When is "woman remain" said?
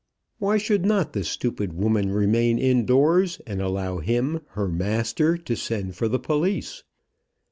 1.73-2.57